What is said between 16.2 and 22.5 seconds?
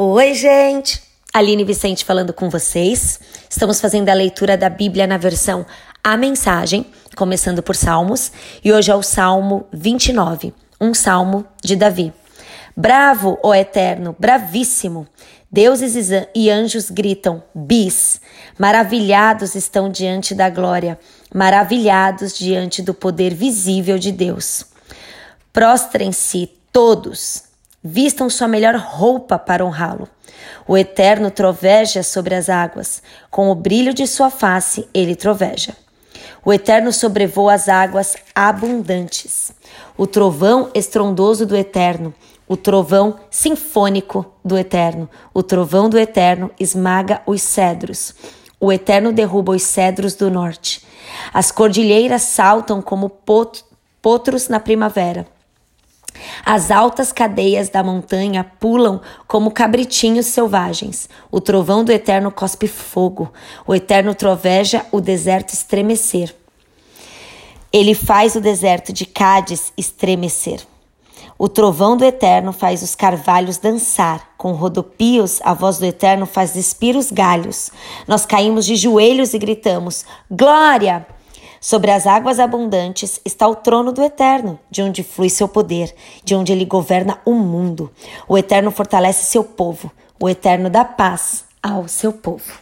e anjos gritam: bis! Maravilhados estão diante da glória, maravilhados